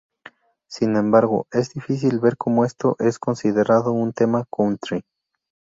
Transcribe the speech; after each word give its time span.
Sin 0.67 0.95
embargo, 0.95 1.45
es 1.51 1.73
difícil 1.75 2.19
ver 2.19 2.35
como 2.35 2.65
esto 2.65 2.95
es 2.97 3.19
considerado 3.19 3.91
un 3.91 4.13
tema 4.13 4.45
"country". 4.51 5.03